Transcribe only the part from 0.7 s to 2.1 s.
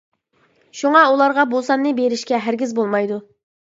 شۇڭا، ئۇلارغا بۇ ساننى